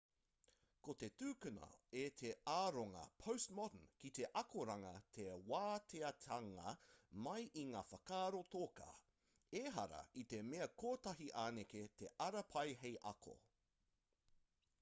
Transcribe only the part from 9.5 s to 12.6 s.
ehara i te mea kotahi anake te ara